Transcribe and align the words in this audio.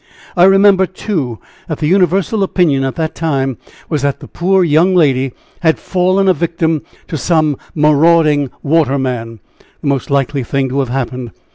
I 0.35 0.45
remember, 0.45 0.87
too, 0.87 1.37
that 1.67 1.77
the 1.77 1.85
universal 1.85 2.41
opinion 2.41 2.83
at 2.83 2.95
the 2.95 3.07
time 3.07 3.59
was 3.87 4.01
that 4.01 4.19
the 4.19 4.27
poor 4.27 4.63
young 4.63 4.95
lady 4.95 5.31
had 5.59 5.77
fallen 5.77 6.27
a 6.27 6.33
victim 6.33 6.81
to 7.07 7.17
some 7.17 7.55
marauding 7.75 8.49
waterman 8.63 9.41
the 9.81 9.87
most 9.87 10.09
likely 10.09 10.41
thing 10.43 10.69
to 10.69 10.79
have 10.79 10.89
happened. 10.89 11.29